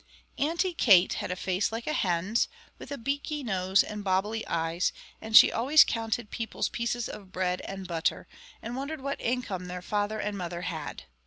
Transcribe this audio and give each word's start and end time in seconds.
Auntie 0.39 0.73
Kate 0.73 1.13
had 1.13 1.29
a 1.29 1.35
face 1.35 1.71
like 1.71 1.85
a 1.85 1.93
hen's, 1.93 2.47
with 2.79 2.91
a 2.91 2.97
beaky 2.97 3.43
nose 3.43 3.83
and 3.83 4.03
bobbly 4.03 4.43
eyes, 4.47 4.91
and 5.21 5.37
she 5.37 5.51
always 5.51 5.83
counted 5.83 6.31
people's 6.31 6.69
pieces 6.69 7.07
of 7.07 7.31
bread 7.31 7.61
and 7.65 7.87
butter, 7.87 8.27
and 8.63 8.75
wondered 8.75 9.01
what 9.01 9.21
income 9.21 9.65
their 9.65 9.83
father 9.83 10.17
and 10.19 10.39
mother 10.39 10.63
had. 10.63 11.03